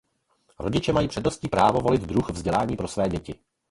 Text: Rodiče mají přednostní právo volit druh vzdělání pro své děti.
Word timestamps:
Rodiče 0.59 0.93
mají 0.93 1.07
přednostní 1.07 1.49
právo 1.49 1.79
volit 1.81 2.01
druh 2.01 2.29
vzdělání 2.29 2.77
pro 2.77 2.87
své 2.87 3.09
děti. 3.09 3.35